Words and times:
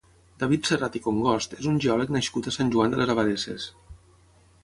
David 0.43 0.69
Serrat 0.69 0.95
i 0.99 1.01
Congost 1.07 1.53
és 1.57 1.67
un 1.73 1.77
geòleg 1.85 2.15
nascut 2.17 2.49
a 2.51 2.55
Sant 2.57 2.73
Joan 2.77 2.95
de 2.95 2.99
les 3.03 3.11
Abadesses. 3.15 3.67